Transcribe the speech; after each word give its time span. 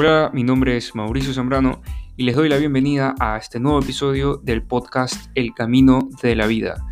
Hola, 0.00 0.30
mi 0.32 0.44
nombre 0.44 0.76
es 0.76 0.94
Mauricio 0.94 1.34
Zambrano 1.34 1.82
y 2.16 2.22
les 2.22 2.36
doy 2.36 2.48
la 2.48 2.56
bienvenida 2.56 3.16
a 3.18 3.36
este 3.36 3.58
nuevo 3.58 3.80
episodio 3.80 4.36
del 4.36 4.62
podcast 4.62 5.28
El 5.34 5.54
Camino 5.54 6.08
de 6.22 6.36
la 6.36 6.46
Vida. 6.46 6.86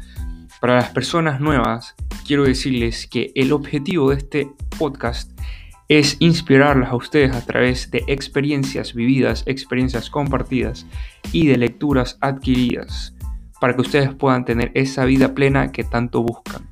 Para 0.60 0.74
las 0.74 0.90
personas 0.90 1.40
nuevas, 1.40 1.94
quiero 2.26 2.42
decirles 2.42 3.06
que 3.06 3.30
el 3.36 3.52
objetivo 3.52 4.10
de 4.10 4.16
este 4.16 4.50
podcast 4.76 5.40
es 5.86 6.16
inspirarlas 6.18 6.90
a 6.90 6.96
ustedes 6.96 7.32
a 7.32 7.46
través 7.46 7.92
de 7.92 8.02
experiencias 8.08 8.92
vividas, 8.92 9.44
experiencias 9.46 10.10
compartidas 10.10 10.84
y 11.30 11.46
de 11.46 11.58
lecturas 11.58 12.18
adquiridas, 12.20 13.14
para 13.60 13.76
que 13.76 13.82
ustedes 13.82 14.12
puedan 14.16 14.44
tener 14.44 14.72
esa 14.74 15.04
vida 15.04 15.32
plena 15.32 15.70
que 15.70 15.84
tanto 15.84 16.24
buscan 16.24 16.68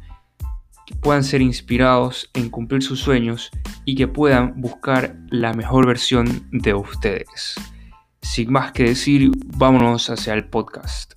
que 0.87 0.95
puedan 0.95 1.25
ser 1.25 1.40
inspirados 1.40 2.31
en 2.35 2.50
cumplir 2.50 2.82
sus 2.82 3.00
sueños 3.00 3.50
y 3.85 3.95
que 3.95 4.07
puedan 4.07 4.61
buscar 4.61 5.17
la 5.31 5.54
mejor 5.54 5.86
versión 5.86 6.46
de 6.53 6.75
ustedes. 6.75 7.54
Sin 8.21 8.53
más 8.53 8.72
que 8.72 8.85
decir, 8.85 9.31
vámonos 9.57 10.11
hacia 10.11 10.35
el 10.35 10.49
podcast. 10.49 11.14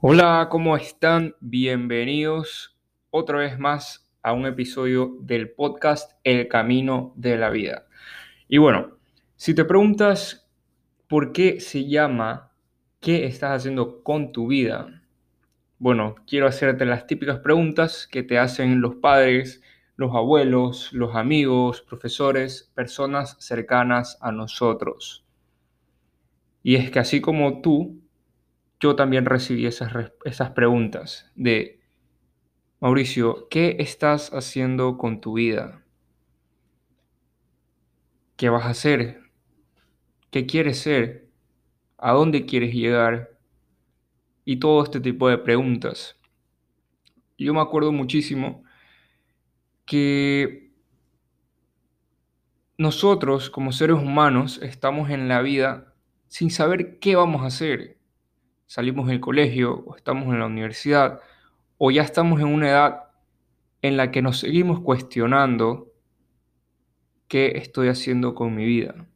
Hola, 0.00 0.48
¿cómo 0.50 0.76
están? 0.76 1.34
Bienvenidos 1.40 2.76
otra 3.10 3.38
vez 3.38 3.58
más 3.58 4.12
a 4.22 4.32
un 4.32 4.46
episodio 4.46 5.16
del 5.20 5.50
podcast 5.50 6.12
El 6.24 6.46
Camino 6.46 7.12
de 7.16 7.36
la 7.36 7.50
Vida. 7.50 7.86
Y 8.48 8.58
bueno, 8.58 8.98
si 9.36 9.54
te 9.54 9.64
preguntas 9.64 10.48
por 11.08 11.32
qué 11.32 11.60
se 11.60 11.88
llama 11.88 12.53
¿Qué 13.04 13.26
estás 13.26 13.50
haciendo 13.50 14.02
con 14.02 14.32
tu 14.32 14.46
vida? 14.46 15.02
Bueno, 15.78 16.14
quiero 16.26 16.46
hacerte 16.46 16.86
las 16.86 17.06
típicas 17.06 17.38
preguntas 17.40 18.08
que 18.10 18.22
te 18.22 18.38
hacen 18.38 18.80
los 18.80 18.94
padres, 18.94 19.60
los 19.96 20.14
abuelos, 20.14 20.90
los 20.94 21.14
amigos, 21.14 21.82
profesores, 21.82 22.72
personas 22.74 23.36
cercanas 23.40 24.16
a 24.22 24.32
nosotros. 24.32 25.22
Y 26.62 26.76
es 26.76 26.90
que 26.90 26.98
así 26.98 27.20
como 27.20 27.60
tú, 27.60 28.00
yo 28.80 28.96
también 28.96 29.26
recibí 29.26 29.66
esas, 29.66 29.92
preguntas 30.54 31.30
de, 31.34 31.82
Mauricio, 32.80 33.48
¿qué 33.50 33.76
estás 33.80 34.32
haciendo 34.32 34.96
con 34.96 35.20
tu 35.20 35.34
vida? 35.34 35.84
¿Qué 38.36 38.48
vas 38.48 38.64
a 38.64 38.70
hacer? 38.70 39.20
¿Qué 40.30 40.46
quieres 40.46 40.78
ser? 40.78 41.23
A 42.04 42.12
dónde 42.12 42.44
quieres 42.44 42.74
llegar 42.74 43.30
y 44.44 44.56
todo 44.56 44.84
este 44.84 45.00
tipo 45.00 45.26
de 45.30 45.38
preguntas. 45.38 46.20
Yo 47.38 47.54
me 47.54 47.62
acuerdo 47.62 47.92
muchísimo 47.92 48.62
que 49.86 50.70
nosotros 52.76 53.48
como 53.48 53.72
seres 53.72 53.96
humanos 53.96 54.60
estamos 54.62 55.08
en 55.08 55.28
la 55.28 55.40
vida 55.40 55.94
sin 56.28 56.50
saber 56.50 56.98
qué 56.98 57.16
vamos 57.16 57.40
a 57.40 57.46
hacer. 57.46 57.96
Salimos 58.66 59.08
del 59.08 59.20
colegio 59.20 59.82
o 59.86 59.96
estamos 59.96 60.26
en 60.26 60.40
la 60.40 60.46
universidad 60.46 61.20
o 61.78 61.90
ya 61.90 62.02
estamos 62.02 62.38
en 62.38 62.48
una 62.48 62.68
edad 62.68 63.04
en 63.80 63.96
la 63.96 64.10
que 64.10 64.20
nos 64.20 64.40
seguimos 64.40 64.80
cuestionando 64.80 65.90
qué 67.28 67.52
estoy 67.56 67.88
haciendo 67.88 68.34
con 68.34 68.54
mi 68.54 68.66
vida. 68.66 69.06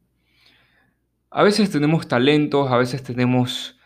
A 1.31 1.43
veces 1.43 1.69
tenemos 1.69 2.07
talentos, 2.07 2.71
a 2.71 2.77
veces 2.77 3.03
tenemos 3.03 3.79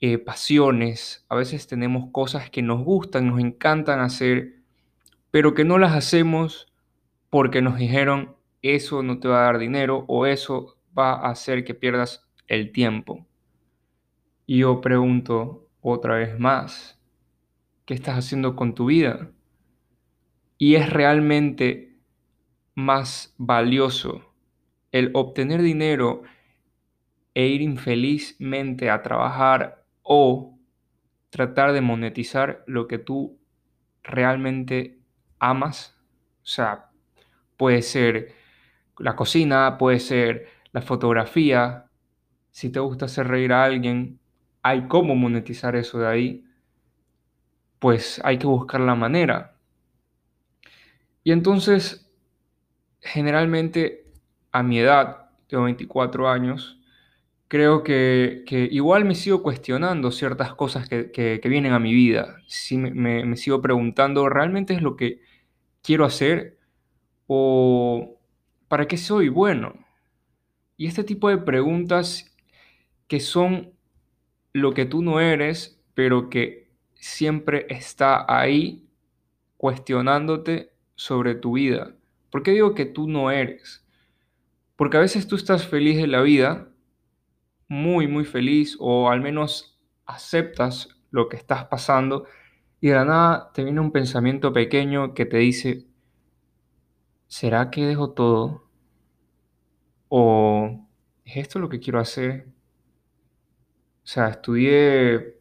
eh, 0.00 0.18
pasiones, 0.18 1.26
a 1.28 1.36
veces 1.36 1.66
tenemos 1.66 2.10
cosas 2.10 2.48
que 2.48 2.62
nos 2.62 2.82
gustan, 2.82 3.26
nos 3.26 3.40
encantan 3.40 4.00
hacer, 4.00 4.62
pero 5.30 5.52
que 5.52 5.64
no 5.64 5.78
las 5.78 5.94
hacemos 5.94 6.72
porque 7.28 7.60
nos 7.60 7.76
dijeron 7.76 8.34
eso 8.62 9.02
no 9.02 9.20
te 9.20 9.28
va 9.28 9.40
a 9.40 9.44
dar 9.44 9.58
dinero 9.58 10.04
o 10.08 10.26
eso 10.26 10.76
va 10.96 11.12
a 11.12 11.30
hacer 11.30 11.64
que 11.64 11.74
pierdas 11.74 12.28
el 12.46 12.72
tiempo. 12.72 13.26
Y 14.46 14.58
yo 14.58 14.80
pregunto 14.80 15.68
otra 15.80 16.16
vez 16.16 16.38
más, 16.38 17.00
¿qué 17.84 17.94
estás 17.94 18.18
haciendo 18.18 18.56
con 18.56 18.74
tu 18.74 18.86
vida? 18.86 19.30
Y 20.58 20.74
es 20.74 20.90
realmente 20.90 21.98
más 22.74 23.34
valioso 23.38 24.34
el 24.92 25.10
obtener 25.14 25.62
dinero 25.62 26.22
e 27.34 27.46
ir 27.46 27.60
infelizmente 27.60 28.90
a 28.90 29.02
trabajar 29.02 29.84
o 30.02 30.58
tratar 31.30 31.72
de 31.72 31.80
monetizar 31.80 32.64
lo 32.66 32.86
que 32.88 32.98
tú 32.98 33.38
realmente 34.02 35.00
amas. 35.38 35.96
O 36.42 36.46
sea, 36.46 36.90
puede 37.56 37.82
ser 37.82 38.34
la 38.98 39.16
cocina, 39.16 39.78
puede 39.78 40.00
ser 40.00 40.48
la 40.72 40.82
fotografía. 40.82 41.86
Si 42.50 42.70
te 42.70 42.80
gusta 42.80 43.06
hacer 43.06 43.28
reír 43.28 43.52
a 43.52 43.64
alguien, 43.64 44.18
hay 44.62 44.86
cómo 44.88 45.14
monetizar 45.14 45.76
eso 45.76 45.98
de 45.98 46.06
ahí. 46.08 46.44
Pues 47.78 48.20
hay 48.24 48.38
que 48.38 48.46
buscar 48.46 48.80
la 48.80 48.94
manera. 48.94 49.56
Y 51.22 51.32
entonces, 51.32 52.10
generalmente 53.00 54.06
a 54.52 54.62
mi 54.62 54.78
edad, 54.78 55.30
tengo 55.46 55.64
24 55.64 56.28
años, 56.28 56.79
creo 57.50 57.82
que, 57.82 58.44
igual 58.70 59.04
me 59.04 59.16
sigo 59.16 59.42
cuestionando 59.42 60.12
ciertas 60.12 60.54
cosas 60.54 60.88
que, 60.88 61.40
vienen 61.44 61.72
a 61.72 61.80
mi 61.80 61.92
vida. 61.92 62.36
Si 62.46 62.78
me, 62.78 63.36
sigo 63.36 63.60
preguntando, 63.60 64.28
¿realmente 64.28 64.72
es 64.72 64.82
lo 64.82 64.94
que 64.94 65.20
quiero 65.82 66.04
hacer? 66.04 66.58
¿O 67.26 68.20
para 68.68 68.86
qué 68.86 68.96
soy 68.96 69.30
bueno? 69.30 69.74
Y 70.76 70.86
este 70.86 71.02
tipo 71.02 71.28
de 71.28 71.38
preguntas 71.38 72.32
que 73.08 73.18
son 73.18 73.72
lo 74.52 74.72
que 74.72 74.86
tú 74.86 75.02
no 75.02 75.18
eres, 75.18 75.82
pero 75.94 76.30
que 76.30 76.70
siempre 76.94 77.66
está 77.68 78.26
ahí 78.28 78.86
cuestionándote 79.56 80.70
sobre 80.94 81.34
tu 81.34 81.54
vida. 81.54 81.96
¿Por 82.30 82.44
qué 82.44 82.52
digo 82.52 82.76
que 82.76 82.86
tú 82.86 83.08
no 83.08 83.32
eres? 83.32 83.84
Porque 84.76 84.98
a 84.98 85.00
veces 85.00 85.26
tú 85.26 85.34
estás 85.34 85.66
feliz 85.66 85.96
de 85.96 86.06
la 86.06 86.22
vida 86.22 86.69
muy, 87.70 88.08
muy 88.08 88.24
feliz 88.24 88.76
o 88.80 89.08
al 89.10 89.20
menos 89.20 89.78
aceptas 90.04 90.88
lo 91.12 91.28
que 91.28 91.36
estás 91.36 91.66
pasando 91.66 92.26
y 92.80 92.88
de 92.88 92.94
la 92.96 93.04
nada 93.04 93.52
te 93.54 93.62
viene 93.62 93.80
un 93.80 93.92
pensamiento 93.92 94.52
pequeño 94.52 95.14
que 95.14 95.24
te 95.24 95.36
dice, 95.36 95.86
¿será 97.28 97.70
que 97.70 97.86
dejo 97.86 98.10
todo? 98.10 98.68
¿O 100.08 100.88
es 101.24 101.36
esto 101.36 101.60
lo 101.60 101.68
que 101.68 101.78
quiero 101.78 102.00
hacer? 102.00 102.48
O 104.02 104.06
sea, 104.06 104.30
estudié, 104.30 105.38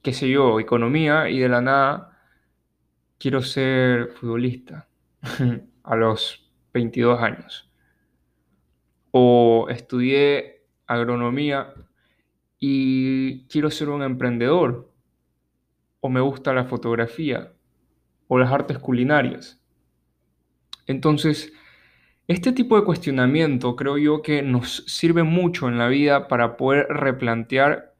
qué 0.00 0.12
sé 0.14 0.30
yo, 0.30 0.58
economía 0.58 1.28
y 1.28 1.40
de 1.40 1.48
la 1.50 1.60
nada 1.60 2.18
quiero 3.18 3.42
ser 3.42 4.12
futbolista 4.12 4.88
a 5.82 5.96
los 5.96 6.50
22 6.72 7.20
años. 7.20 7.70
O 9.10 9.66
estudié 9.68 10.55
agronomía 10.86 11.72
y 12.58 13.44
quiero 13.48 13.70
ser 13.70 13.88
un 13.88 14.02
emprendedor, 14.02 14.92
o 16.00 16.08
me 16.08 16.20
gusta 16.20 16.52
la 16.52 16.64
fotografía, 16.64 17.52
o 18.28 18.38
las 18.38 18.52
artes 18.52 18.78
culinarias. 18.78 19.60
Entonces, 20.86 21.52
este 22.28 22.52
tipo 22.52 22.76
de 22.76 22.84
cuestionamiento 22.84 23.76
creo 23.76 23.98
yo 23.98 24.22
que 24.22 24.42
nos 24.42 24.84
sirve 24.86 25.22
mucho 25.22 25.68
en 25.68 25.78
la 25.78 25.88
vida 25.88 26.28
para 26.28 26.56
poder 26.56 26.86
replantear 26.88 27.94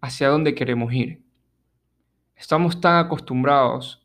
hacia 0.00 0.28
dónde 0.28 0.54
queremos 0.54 0.92
ir. 0.92 1.22
Estamos 2.36 2.80
tan 2.80 3.04
acostumbrados, 3.04 4.04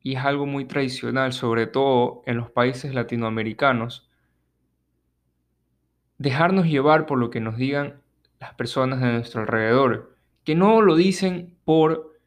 y 0.00 0.14
es 0.14 0.24
algo 0.24 0.46
muy 0.46 0.64
tradicional, 0.64 1.32
sobre 1.32 1.66
todo 1.66 2.22
en 2.24 2.38
los 2.38 2.50
países 2.50 2.94
latinoamericanos, 2.94 4.07
dejarnos 6.18 6.66
llevar 6.66 7.06
por 7.06 7.18
lo 7.18 7.30
que 7.30 7.40
nos 7.40 7.56
digan 7.56 8.00
las 8.40 8.54
personas 8.54 9.00
de 9.00 9.12
nuestro 9.12 9.40
alrededor, 9.40 10.16
que 10.44 10.54
no 10.54 10.82
lo 10.82 10.96
dicen 10.96 11.56
por 11.64 12.18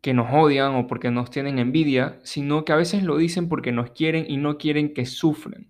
que 0.00 0.14
nos 0.14 0.32
odian 0.32 0.74
o 0.76 0.86
porque 0.86 1.10
nos 1.10 1.30
tienen 1.30 1.58
envidia, 1.58 2.18
sino 2.22 2.64
que 2.64 2.72
a 2.72 2.76
veces 2.76 3.02
lo 3.02 3.16
dicen 3.16 3.48
porque 3.48 3.72
nos 3.72 3.90
quieren 3.90 4.24
y 4.28 4.36
no 4.36 4.56
quieren 4.56 4.94
que 4.94 5.06
sufran. 5.06 5.68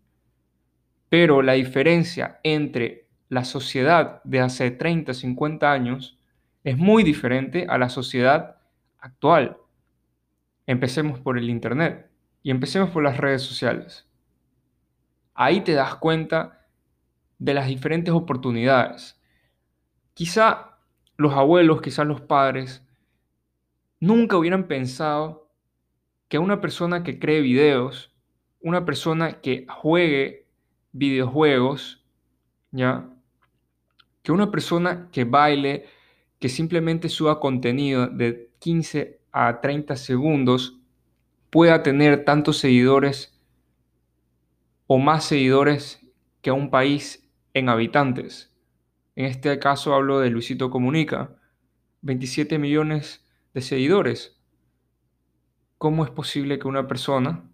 Pero 1.09 1.41
la 1.41 1.55
diferencia 1.55 2.39
entre 2.43 3.09
la 3.31 3.45
sociedad 3.45 4.23
de 4.25 4.41
hace 4.41 4.71
30, 4.71 5.15
50 5.15 5.73
años 5.73 6.19
es 6.63 6.77
muy 6.77 7.03
diferente 7.03 7.67
a 7.69 7.79
la 7.79 7.89
sociedad 7.89 8.57
actual. 8.99 9.57
Empecemos 10.67 11.19
por 11.21 11.39
el 11.39 11.49
Internet 11.49 12.11
y 12.43 12.51
empecemos 12.51 12.91
por 12.91 13.03
las 13.03 13.17
redes 13.17 13.43
sociales. 13.43 14.07
Ahí 15.35 15.63
te 15.63 15.73
das 15.73 15.95
cuenta 15.97 16.58
de 17.39 17.55
las 17.55 17.69
diferentes 17.69 18.13
oportunidades. 18.13 19.21
Quizá 20.15 20.79
los 21.17 21.35
abuelos, 21.35 21.81
quizá 21.81 22.05
los 22.05 22.21
padres, 22.21 22.85
nunca 24.01 24.37
hubieran 24.37 24.67
pensado 24.69 25.49
que 26.29 26.39
una 26.39 26.61
persona 26.61 27.03
que 27.03 27.19
cree 27.19 27.41
videos, 27.41 28.13
una 28.61 28.85
persona 28.85 29.41
que 29.41 29.67
juegue 29.69 30.47
videojuegos, 30.93 32.05
¿ya? 32.71 33.09
Que 34.23 34.33
una 34.33 34.51
persona 34.51 35.09
que 35.13 35.25
baile, 35.25 35.87
que 36.39 36.49
simplemente 36.49 37.09
suba 37.09 37.41
contenido 37.41 38.07
de 38.07 38.51
15 38.59 39.21
a 39.33 39.61
30 39.61 39.97
segundos, 39.97 40.79
pueda 41.51 41.83
tener 41.83 42.25
tantos 42.25 42.59
seguidores 42.59 43.39
o 44.87 44.99
más 44.99 45.25
seguidores 45.25 46.01
que 46.43 46.51
un 46.51 46.71
país 46.71 47.28
en 47.59 47.69
habitantes. 47.69 48.53
En 49.17 49.27
este 49.27 49.59
caso 49.59 49.95
hablo 49.95 50.21
de 50.21 50.31
Luisito 50.31 50.71
Comunica, 50.71 51.37
27 52.03 52.59
millones 52.59 53.27
de 53.55 53.61
seguidores. 53.61 54.41
¿Cómo 55.77 56.05
es 56.05 56.11
posible 56.11 56.59
que 56.59 56.69
una 56.69 56.87
persona 56.87 57.49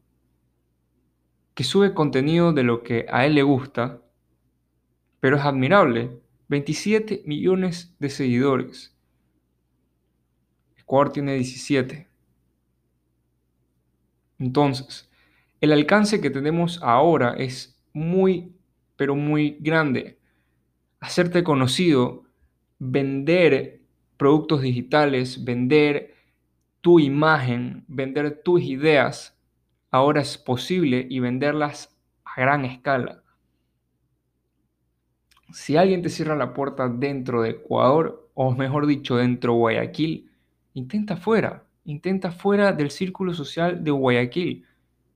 que 1.54 1.64
sube 1.64 1.94
contenido 1.94 2.52
de 2.52 2.64
lo 2.64 2.82
que 2.82 3.06
a 3.08 3.24
él 3.26 3.34
le 3.34 3.42
gusta, 3.42 4.02
pero 5.20 5.36
es 5.36 5.44
admirable, 5.44 6.20
27 6.48 7.22
millones 7.26 7.94
de 7.98 8.10
seguidores. 8.10 8.94
Ecuador 10.76 11.12
tiene 11.12 11.34
17. 11.34 12.08
Entonces, 14.40 15.08
el 15.60 15.72
alcance 15.72 16.20
que 16.20 16.28
tenemos 16.28 16.80
ahora 16.82 17.34
es 17.38 17.80
muy, 17.92 18.53
pero 18.96 19.14
muy 19.16 19.58
grande. 19.60 20.18
Hacerte 21.00 21.44
conocido, 21.44 22.24
vender 22.78 23.80
productos 24.16 24.62
digitales, 24.62 25.44
vender 25.44 26.14
tu 26.80 27.00
imagen, 27.00 27.84
vender 27.88 28.42
tus 28.42 28.62
ideas, 28.62 29.38
ahora 29.90 30.20
es 30.20 30.36
posible 30.38 31.06
y 31.08 31.20
venderlas 31.20 31.96
a 32.24 32.40
gran 32.40 32.64
escala. 32.64 33.22
Si 35.52 35.76
alguien 35.76 36.02
te 36.02 36.08
cierra 36.08 36.36
la 36.36 36.52
puerta 36.52 36.88
dentro 36.88 37.42
de 37.42 37.50
Ecuador, 37.50 38.28
o 38.34 38.54
mejor 38.54 38.86
dicho, 38.86 39.16
dentro 39.16 39.52
de 39.52 39.58
Guayaquil, 39.58 40.30
intenta 40.74 41.16
fuera, 41.16 41.64
intenta 41.84 42.32
fuera 42.32 42.72
del 42.72 42.90
círculo 42.90 43.32
social 43.32 43.84
de 43.84 43.90
Guayaquil. 43.90 44.66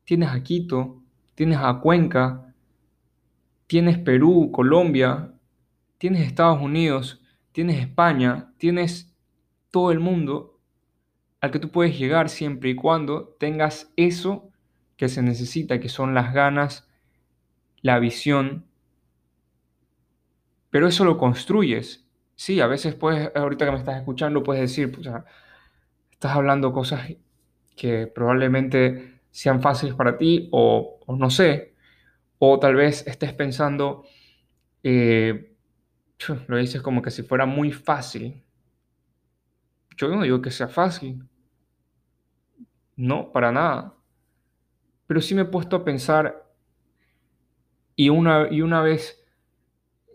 Tienes 0.05 0.31
a 0.31 0.43
Quito, 0.43 1.03
tienes 1.35 1.59
a 1.61 1.81
Cuenca, 1.81 2.48
tienes 3.69 3.99
Perú, 3.99 4.51
Colombia, 4.51 5.33
tienes 5.99 6.27
Estados 6.27 6.61
Unidos, 6.61 7.23
tienes 7.53 7.79
España, 7.79 8.53
tienes 8.59 9.15
todo 9.71 9.93
el 9.93 10.01
mundo 10.01 10.59
al 11.41 11.53
que 11.53 11.61
tú 11.61 11.71
puedes 11.71 11.97
llegar 11.97 12.31
siempre 12.31 12.71
y 12.71 12.75
cuando 12.75 13.29
tengas 13.39 13.93
eso 13.97 14.51
que 14.97 15.09
se 15.09 15.23
necesita, 15.23 15.79
que 15.79 15.89
son 15.89 16.15
las 16.15 16.35
ganas, 16.35 16.89
la 17.83 18.01
visión, 18.01 18.67
pero 20.71 20.89
eso 20.89 21.05
lo 21.05 21.17
construyes. 21.17 22.05
Sí, 22.35 22.61
a 22.61 22.67
veces 22.67 22.95
puedes, 22.95 23.31
ahorita 23.37 23.65
que 23.65 23.73
me 23.73 23.79
estás 23.79 23.97
escuchando, 23.97 24.43
puedes 24.43 24.63
decir, 24.63 24.91
pues, 24.91 25.09
estás 26.11 26.37
hablando 26.37 26.73
cosas 26.73 27.09
que 27.77 28.07
probablemente 28.07 29.21
sean 29.31 29.61
fáciles 29.63 29.95
para 29.95 30.19
ti 30.19 30.49
o, 30.53 30.99
no 31.09 31.31
sé, 31.31 31.75
o 32.39 32.59
tal 32.59 32.77
vez 32.77 33.07
estés 33.07 33.33
pensando, 33.33 34.05
eh, 34.83 35.57
lo 36.47 36.57
dices 36.57 36.83
como 36.83 37.03
que 37.03 37.11
si 37.11 37.23
fuera 37.23 37.47
muy 37.47 37.73
fácil. 37.73 38.45
Yo 39.97 40.09
no 40.09 40.23
digo 40.23 40.41
que 40.41 40.51
sea 40.51 40.69
fácil. 40.69 41.25
No, 42.97 43.33
para 43.33 43.53
nada. 43.53 43.95
Pero 45.07 45.21
sí 45.21 45.35
me 45.35 45.43
he 45.43 45.47
puesto 45.47 45.77
a 45.77 45.85
pensar 45.85 46.49
y 47.97 48.11
una, 48.11 48.49
y 48.51 48.63
una 48.63 48.81
vez 48.81 49.25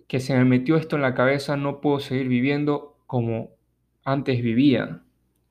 que 0.07 0.19
se 0.19 0.35
me 0.35 0.45
metió 0.45 0.77
esto 0.77 0.95
en 0.95 1.01
la 1.01 1.13
cabeza, 1.13 1.57
no 1.57 1.81
puedo 1.81 1.99
seguir 1.99 2.27
viviendo 2.29 2.97
como 3.07 3.51
antes 4.05 4.41
vivía. 4.41 5.03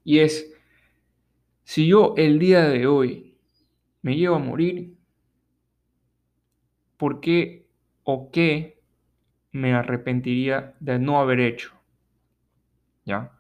Y 0.05 0.21
es, 0.21 0.53
si 1.65 1.87
yo 1.87 2.15
el 2.17 2.39
día 2.39 2.69
de 2.69 2.87
hoy 2.87 3.39
me 4.03 4.17
llevo 4.17 4.37
a 4.37 4.39
morir, 4.39 4.97
¿por 7.03 7.19
qué 7.19 7.67
o 8.05 8.31
qué 8.31 8.81
me 9.51 9.75
arrepentiría 9.75 10.77
de 10.79 11.01
no 11.01 11.19
haber 11.19 11.41
hecho? 11.41 11.73
¿Ya? 13.05 13.33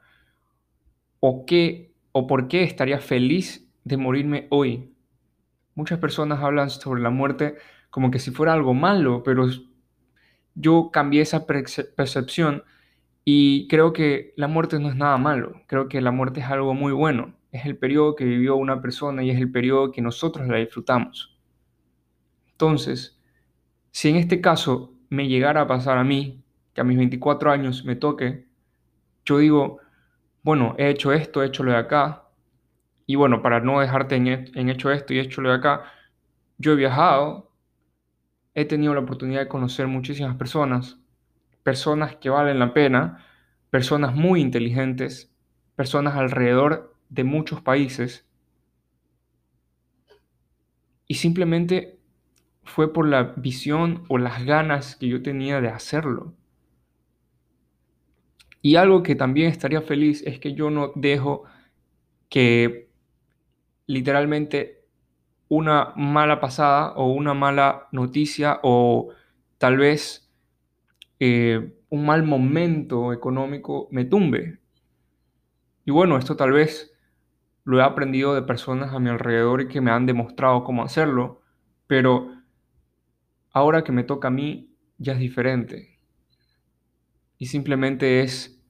¿O 1.20 1.46
qué 1.46 1.94
o 2.10 2.26
por 2.26 2.48
qué 2.48 2.64
estaría 2.64 2.98
feliz 2.98 3.64
de 3.84 3.96
morirme 3.96 4.48
hoy? 4.50 4.92
Muchas 5.76 6.00
personas 6.00 6.40
hablan 6.40 6.70
sobre 6.70 7.02
la 7.02 7.10
muerte 7.10 7.54
como 7.90 8.10
que 8.10 8.18
si 8.18 8.32
fuera 8.32 8.52
algo 8.52 8.74
malo, 8.74 9.22
pero 9.22 9.46
yo 10.56 10.90
cambié 10.92 11.22
esa 11.22 11.46
percepción 11.46 12.64
y 13.24 13.68
creo 13.68 13.92
que 13.92 14.34
la 14.36 14.48
muerte 14.48 14.80
no 14.80 14.88
es 14.88 14.96
nada 14.96 15.18
malo, 15.18 15.62
creo 15.68 15.88
que 15.88 16.00
la 16.00 16.10
muerte 16.10 16.40
es 16.40 16.46
algo 16.46 16.74
muy 16.74 16.92
bueno, 16.92 17.36
es 17.52 17.64
el 17.64 17.76
periodo 17.76 18.16
que 18.16 18.24
vivió 18.24 18.56
una 18.56 18.82
persona 18.82 19.22
y 19.22 19.30
es 19.30 19.38
el 19.38 19.52
periodo 19.52 19.92
que 19.92 20.02
nosotros 20.02 20.48
la 20.48 20.56
disfrutamos. 20.56 21.38
Entonces, 22.50 23.21
si 23.92 24.08
en 24.08 24.16
este 24.16 24.40
caso 24.40 24.94
me 25.10 25.28
llegara 25.28 25.60
a 25.60 25.66
pasar 25.66 25.98
a 25.98 26.04
mí, 26.04 26.42
que 26.74 26.80
a 26.80 26.84
mis 26.84 26.96
24 26.96 27.52
años 27.52 27.84
me 27.84 27.94
toque, 27.94 28.46
yo 29.24 29.38
digo, 29.38 29.78
bueno, 30.42 30.74
he 30.78 30.88
hecho 30.88 31.12
esto, 31.12 31.42
he 31.42 31.46
hecho 31.46 31.62
lo 31.62 31.72
de 31.72 31.78
acá, 31.78 32.24
y 33.06 33.14
bueno, 33.14 33.42
para 33.42 33.60
no 33.60 33.80
dejarte 33.80 34.16
en, 34.16 34.68
hecho 34.70 34.90
esto 34.90 35.12
y 35.12 35.18
hecho 35.18 35.42
lo 35.42 35.50
de 35.50 35.56
acá, 35.56 35.84
yo 36.56 36.72
he 36.72 36.76
viajado, 36.76 37.50
he 38.54 38.64
tenido 38.64 38.94
la 38.94 39.00
oportunidad 39.00 39.40
de 39.40 39.48
conocer 39.48 39.86
muchísimas 39.86 40.36
personas, 40.36 40.98
personas 41.62 42.16
que 42.16 42.30
valen 42.30 42.58
la 42.58 42.72
pena, 42.72 43.24
personas 43.70 44.14
muy 44.14 44.40
inteligentes, 44.40 45.30
personas 45.76 46.16
alrededor 46.16 46.94
de 47.10 47.24
muchos 47.24 47.60
países. 47.60 48.26
Y 51.06 51.14
simplemente 51.14 51.98
fue 52.64 52.92
por 52.92 53.08
la 53.08 53.34
visión 53.36 54.04
o 54.08 54.18
las 54.18 54.44
ganas 54.44 54.96
que 54.96 55.08
yo 55.08 55.22
tenía 55.22 55.60
de 55.60 55.68
hacerlo. 55.68 56.34
Y 58.60 58.76
algo 58.76 59.02
que 59.02 59.16
también 59.16 59.50
estaría 59.50 59.82
feliz 59.82 60.22
es 60.26 60.38
que 60.38 60.54
yo 60.54 60.70
no 60.70 60.92
dejo 60.94 61.44
que 62.28 62.88
literalmente 63.86 64.84
una 65.48 65.92
mala 65.96 66.40
pasada 66.40 66.92
o 66.92 67.12
una 67.12 67.34
mala 67.34 67.88
noticia 67.92 68.60
o 68.62 69.10
tal 69.58 69.76
vez 69.76 70.32
eh, 71.20 71.74
un 71.90 72.06
mal 72.06 72.22
momento 72.22 73.12
económico 73.12 73.88
me 73.90 74.04
tumbe. 74.04 74.58
Y 75.84 75.90
bueno, 75.90 76.16
esto 76.16 76.36
tal 76.36 76.52
vez 76.52 76.94
lo 77.64 77.78
he 77.78 77.82
aprendido 77.82 78.34
de 78.34 78.42
personas 78.42 78.94
a 78.94 78.98
mi 78.98 79.10
alrededor 79.10 79.60
y 79.60 79.68
que 79.68 79.80
me 79.80 79.90
han 79.90 80.06
demostrado 80.06 80.64
cómo 80.64 80.84
hacerlo, 80.84 81.42
pero 81.86 82.30
ahora 83.52 83.84
que 83.84 83.92
me 83.92 84.04
toca 84.04 84.28
a 84.28 84.30
mí 84.30 84.70
ya 84.98 85.12
es 85.12 85.18
diferente. 85.18 85.98
Y 87.38 87.46
simplemente 87.46 88.22
es 88.22 88.60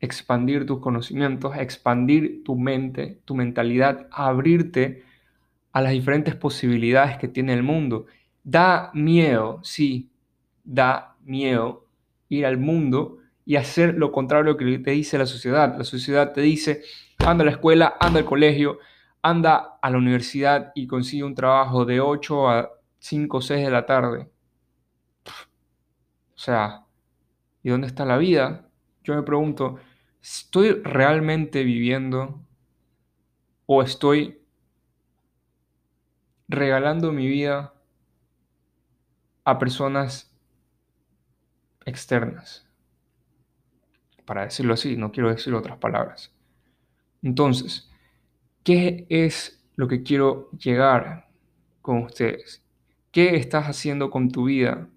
expandir 0.00 0.66
tus 0.66 0.80
conocimientos, 0.80 1.56
expandir 1.56 2.44
tu 2.44 2.56
mente, 2.56 3.20
tu 3.24 3.34
mentalidad, 3.34 4.08
abrirte 4.10 5.04
a 5.72 5.80
las 5.80 5.92
diferentes 5.92 6.34
posibilidades 6.34 7.16
que 7.18 7.28
tiene 7.28 7.54
el 7.54 7.62
mundo. 7.62 8.06
Da 8.44 8.90
miedo, 8.94 9.60
sí, 9.62 10.10
da 10.64 11.16
miedo 11.24 11.86
ir 12.28 12.46
al 12.46 12.58
mundo 12.58 13.18
y 13.44 13.56
hacer 13.56 13.94
lo 13.94 14.12
contrario 14.12 14.50
a 14.50 14.52
lo 14.52 14.56
que 14.56 14.78
te 14.78 14.90
dice 14.90 15.18
la 15.18 15.26
sociedad. 15.26 15.76
La 15.76 15.84
sociedad 15.84 16.32
te 16.32 16.40
dice, 16.42 16.82
anda 17.18 17.42
a 17.42 17.46
la 17.46 17.52
escuela, 17.52 17.94
anda 18.00 18.20
al 18.20 18.26
colegio, 18.26 18.78
anda 19.22 19.78
a 19.80 19.90
la 19.90 19.98
universidad 19.98 20.72
y 20.74 20.86
consigue 20.86 21.24
un 21.24 21.34
trabajo 21.34 21.84
de 21.84 22.00
8 22.00 22.48
a 22.48 22.70
5 23.06 23.38
o 23.38 23.40
6 23.40 23.64
de 23.64 23.70
la 23.70 23.86
tarde. 23.86 24.28
O 26.34 26.38
sea, 26.38 26.86
¿y 27.62 27.70
dónde 27.70 27.86
está 27.86 28.04
la 28.04 28.18
vida? 28.18 28.68
Yo 29.04 29.14
me 29.14 29.22
pregunto, 29.22 29.78
¿estoy 30.20 30.82
realmente 30.82 31.62
viviendo 31.62 32.44
o 33.66 33.82
estoy 33.82 34.40
regalando 36.48 37.12
mi 37.12 37.26
vida 37.26 37.74
a 39.44 39.58
personas 39.58 40.36
externas. 41.84 42.66
Para 44.24 44.44
decirlo 44.44 44.74
así, 44.74 44.96
no 44.96 45.12
quiero 45.12 45.30
decir 45.30 45.54
otras 45.54 45.78
palabras. 45.78 46.34
Entonces, 47.22 47.88
¿qué 48.64 49.06
es 49.08 49.64
lo 49.76 49.86
que 49.86 50.02
quiero 50.02 50.50
llegar 50.50 51.28
con 51.80 52.02
ustedes? 52.02 52.65
¿Qué 53.16 53.36
estás 53.36 53.64
haciendo 53.64 54.10
con 54.10 54.30
tu 54.30 54.44
vida? 54.44 54.90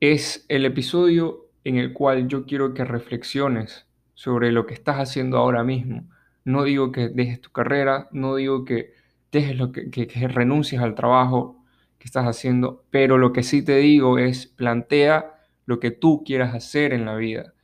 Es 0.00 0.44
el 0.48 0.64
episodio 0.64 1.48
en 1.62 1.76
el 1.76 1.92
cual 1.92 2.26
yo 2.26 2.44
quiero 2.44 2.74
que 2.74 2.84
reflexiones 2.84 3.86
sobre 4.14 4.50
lo 4.50 4.66
que 4.66 4.74
estás 4.74 4.96
haciendo 4.96 5.38
ahora 5.38 5.62
mismo, 5.62 6.08
no 6.44 6.64
digo 6.64 6.90
que 6.90 7.08
dejes 7.08 7.40
tu 7.40 7.52
carrera, 7.52 8.08
no 8.10 8.34
digo 8.34 8.64
que 8.64 8.94
dejes 9.30 9.56
lo 9.56 9.70
que, 9.70 9.88
renuncies 10.26 10.82
al 10.82 10.96
trabajo 10.96 11.64
que 12.00 12.06
estás 12.06 12.24
haciendo, 12.24 12.84
pero 12.90 13.16
lo 13.16 13.32
que 13.32 13.44
sí 13.44 13.64
te 13.64 13.76
digo 13.76 14.18
es 14.18 14.48
plantea 14.48 15.36
lo 15.66 15.78
que 15.78 15.92
tú 15.92 16.24
quieras 16.26 16.52
hacer 16.52 16.92
en 16.92 17.04
la 17.04 17.14
vida. 17.14 17.54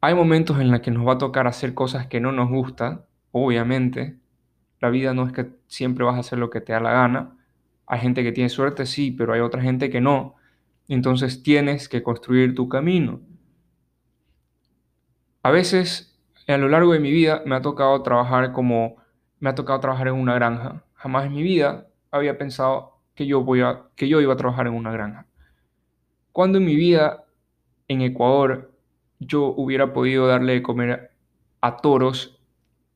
Hay 0.00 0.14
momentos 0.14 0.58
en 0.58 0.70
los 0.70 0.80
que 0.80 0.90
nos 0.90 1.06
va 1.06 1.12
a 1.12 1.18
tocar 1.18 1.46
hacer 1.46 1.74
cosas 1.74 2.06
que 2.06 2.20
no 2.20 2.32
nos 2.32 2.48
gustan, 2.48 3.04
obviamente. 3.30 4.16
La 4.80 4.88
vida 4.88 5.12
no 5.12 5.26
es 5.26 5.34
que 5.34 5.50
siempre 5.66 6.06
vas 6.06 6.16
a 6.16 6.20
hacer 6.20 6.38
lo 6.38 6.48
que 6.48 6.62
te 6.62 6.72
da 6.72 6.80
la 6.80 6.92
gana. 6.92 7.36
Hay 7.92 7.98
gente 7.98 8.22
que 8.22 8.30
tiene 8.30 8.48
suerte, 8.48 8.86
sí, 8.86 9.10
pero 9.10 9.32
hay 9.32 9.40
otra 9.40 9.60
gente 9.60 9.90
que 9.90 10.00
no. 10.00 10.36
Entonces 10.86 11.42
tienes 11.42 11.88
que 11.88 12.04
construir 12.04 12.54
tu 12.54 12.68
camino. 12.68 13.20
A 15.42 15.50
veces, 15.50 16.16
a 16.46 16.56
lo 16.56 16.68
largo 16.68 16.92
de 16.92 17.00
mi 17.00 17.10
vida, 17.10 17.42
me 17.46 17.56
ha 17.56 17.62
tocado 17.62 18.00
trabajar 18.04 18.52
como, 18.52 18.98
me 19.40 19.50
ha 19.50 19.56
tocado 19.56 19.80
trabajar 19.80 20.06
en 20.06 20.14
una 20.14 20.34
granja. 20.34 20.84
Jamás 20.94 21.26
en 21.26 21.32
mi 21.32 21.42
vida 21.42 21.88
había 22.12 22.38
pensado 22.38 23.00
que 23.16 23.26
yo, 23.26 23.44
que 23.96 24.08
yo 24.08 24.20
iba 24.20 24.34
a 24.34 24.36
trabajar 24.36 24.68
en 24.68 24.74
una 24.74 24.92
granja. 24.92 25.26
Cuando 26.30 26.58
en 26.58 26.66
mi 26.66 26.76
vida, 26.76 27.24
en 27.88 28.02
Ecuador, 28.02 28.72
yo 29.18 29.46
hubiera 29.46 29.92
podido 29.92 30.28
darle 30.28 30.52
de 30.52 30.62
comer 30.62 31.10
a 31.60 31.78
toros 31.78 32.40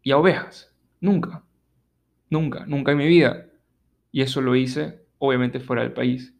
y 0.04 0.12
a 0.12 0.18
ovejas. 0.18 0.72
Nunca. 1.00 1.42
Nunca, 2.30 2.64
nunca 2.66 2.92
en 2.92 2.98
mi 2.98 3.08
vida. 3.08 3.46
Y 4.14 4.22
eso 4.22 4.40
lo 4.40 4.54
hice, 4.54 5.00
obviamente, 5.18 5.58
fuera 5.58 5.82
del 5.82 5.92
país. 5.92 6.32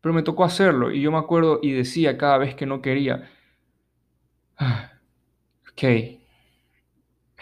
Pero 0.00 0.14
me 0.14 0.22
tocó 0.22 0.44
hacerlo 0.44 0.90
y 0.90 1.02
yo 1.02 1.12
me 1.12 1.18
acuerdo 1.18 1.60
y 1.62 1.72
decía 1.72 2.16
cada 2.16 2.38
vez 2.38 2.54
que 2.54 2.64
no 2.64 2.80
quería, 2.80 3.28
ah, 4.56 4.92
ok, 5.70 5.82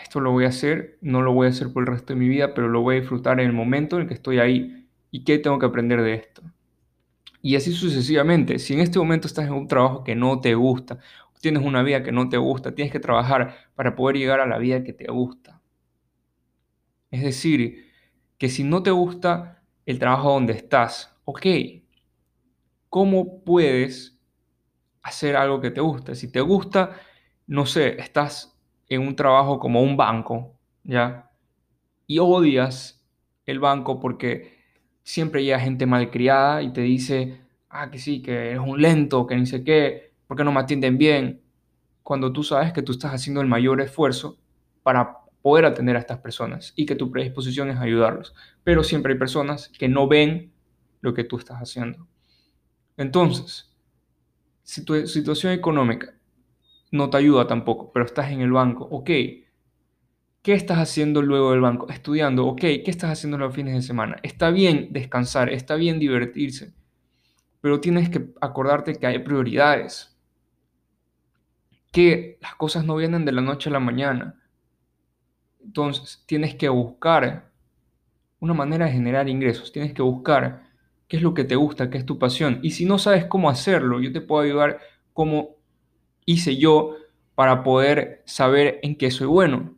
esto 0.03 0.19
lo 0.19 0.33
voy 0.33 0.45
a 0.45 0.49
hacer, 0.49 0.99
no 1.03 1.23
lo 1.23 1.33
voy 1.33 1.47
a 1.47 1.51
hacer 1.51 1.73
por 1.73 1.85
el 1.85 1.87
resto 1.87 2.15
de 2.15 2.19
mi 2.19 2.29
vida, 2.29 2.53
pero 2.53 2.67
lo 2.69 2.81
voy 2.81 2.97
a 2.97 3.01
disfrutar 3.01 3.39
en 3.39 3.47
el 3.47 3.53
momento 3.53 4.01
en 4.01 4.09
que 4.09 4.15
estoy 4.15 4.41
ahí 4.41 4.89
y 5.13 5.23
qué 5.23 5.39
tengo 5.39 5.61
que 5.61 5.67
aprender 5.67 6.03
de 6.03 6.15
esto. 6.15 6.43
Y 7.41 7.55
así 7.55 7.73
sucesivamente. 7.73 8.59
Si 8.59 8.75
en 8.75 8.81
este 8.81 8.99
momento 8.99 9.29
estás 9.29 9.47
en 9.47 9.53
un 9.53 9.69
trabajo 9.69 10.03
que 10.03 10.17
no 10.17 10.41
te 10.41 10.57
gusta, 10.57 10.99
tienes 11.41 11.63
una 11.63 11.85
vida 11.85 12.03
que 12.03 12.11
no 12.11 12.29
te 12.29 12.39
gusta, 12.39 12.75
tienes 12.75 12.91
que 12.91 12.99
trabajar 12.99 13.55
para 13.77 13.95
poder 13.95 14.17
llegar 14.17 14.41
a 14.41 14.47
la 14.47 14.59
vida 14.59 14.83
que 14.83 14.93
te 14.93 15.07
gusta. 15.13 15.61
Es 17.13 17.23
decir, 17.23 17.88
que 18.39 18.49
si 18.49 18.65
no 18.65 18.83
te 18.83 18.91
gusta 18.91 19.63
el 19.85 19.99
trabajo 19.99 20.33
donde 20.33 20.55
estás, 20.55 21.15
ok, 21.25 21.47
¿cómo 22.89 23.45
puedes 23.45 24.19
hacer 25.03 25.37
algo 25.37 25.61
que 25.61 25.71
te 25.71 25.81
guste? 25.81 26.15
Si 26.15 26.31
te 26.31 26.41
gusta, 26.41 26.97
no 27.47 27.67
sé, 27.67 28.01
estás 28.01 28.57
en 28.89 29.03
un 29.03 29.17
trabajo 29.17 29.59
como 29.59 29.83
un 29.83 29.97
banco, 29.97 30.57
¿ya? 30.85 31.31
Y 32.07 32.19
odias 32.19 33.05
el 33.45 33.61
banco 33.61 34.01
porque 34.01 34.59
siempre 35.03 35.43
llega 35.43 35.59
gente 35.59 35.87
malcriada 35.87 36.63
y 36.63 36.73
te 36.73 36.83
dice, 36.83 37.41
ah, 37.69 37.91
que 37.91 37.99
sí, 37.99 38.23
que 38.23 38.51
eres 38.51 38.61
un 38.61 38.81
lento, 38.81 39.27
que 39.27 39.37
ni 39.37 39.47
sé 39.47 39.65
qué, 39.65 40.13
porque 40.27 40.45
no 40.45 40.53
me 40.53 40.61
atienden 40.61 40.99
bien, 40.99 41.43
cuando 42.03 42.33
tú 42.33 42.43
sabes 42.43 42.73
que 42.73 42.83
tú 42.83 42.93
estás 42.93 43.13
haciendo 43.13 43.41
el 43.41 43.47
mayor 43.49 43.81
esfuerzo 43.81 44.39
para 44.83 45.19
poder 45.49 45.65
atender 45.65 45.97
a 45.97 46.01
estas 46.01 46.19
personas 46.19 46.75
y 46.77 46.85
que 46.85 46.95
tu 46.95 47.11
predisposición 47.11 47.71
es 47.71 47.79
ayudarlos. 47.79 48.35
Pero 48.65 48.85
siempre 48.85 49.15
hay 49.15 49.19
personas 49.19 49.71
que 49.71 49.89
no 49.89 50.07
ven 50.07 50.53
lo 51.01 51.15
que 51.15 51.25
tú 51.25 51.39
estás 51.39 51.57
haciendo. 51.57 52.07
Entonces, 52.99 53.75
si 54.63 54.85
tu 54.85 55.07
situación 55.07 55.55
económica 55.55 56.13
no 56.91 57.09
te 57.09 57.17
ayuda 57.17 57.47
tampoco, 57.47 57.91
pero 57.95 58.05
estás 58.05 58.31
en 58.31 58.43
el 58.43 58.53
banco, 58.53 58.89
ok, 58.91 59.07
¿qué 59.07 60.53
estás 60.53 60.77
haciendo 60.77 61.23
luego 61.23 61.53
del 61.53 61.63
banco? 61.63 61.89
Estudiando, 61.89 62.47
ok, 62.47 62.61
¿qué 62.61 62.85
estás 62.89 63.11
haciendo 63.11 63.39
los 63.39 63.55
fines 63.55 63.73
de 63.73 63.81
semana? 63.81 64.19
Está 64.23 64.51
bien 64.51 64.89
descansar, 64.91 65.49
está 65.49 65.77
bien 65.77 65.99
divertirse, 65.99 66.75
pero 67.63 67.81
tienes 67.81 68.11
que 68.11 68.35
acordarte 68.43 68.97
que 68.97 69.07
hay 69.07 69.21
prioridades, 69.21 70.15
que 71.91 72.37
las 72.43 72.55
cosas 72.57 72.85
no 72.85 72.97
vienen 72.97 73.25
de 73.25 73.33
la 73.33 73.41
noche 73.41 73.71
a 73.71 73.73
la 73.73 73.81
mañana 73.81 74.39
entonces, 75.69 76.25
tienes 76.25 76.55
que 76.55 76.71
buscar 76.71 77.53
una 78.41 78.55
manera 78.55 78.87
de 78.87 78.93
generar 78.93 79.29
ingresos, 79.29 79.71
tienes 79.71 79.93
que 79.93 80.01
buscar 80.01 80.63
qué 81.07 81.19
es 81.19 81.23
lo 81.23 81.35
que 81.35 81.45
te 81.45 81.57
gusta, 81.57 81.91
qué 81.91 81.99
es 81.99 82.07
tu 82.07 82.19
pasión. 82.19 82.59
Y 82.63 82.71
si 82.71 82.87
no 82.87 82.99
sabes 82.99 83.27
cómo 83.27 83.51
hacerlo, 83.51 84.01
yo 84.01 84.11
te 84.11 84.23
puedo 84.23 84.43
ayudar 84.43 84.81
como 85.13 85.57
hice 86.25 86.57
yo 86.57 86.97
para 87.35 87.63
poder 87.63 88.23
saber 88.25 88.81
en 88.83 88.97
qué 88.97 89.11
soy 89.11 89.27
bueno. 89.27 89.75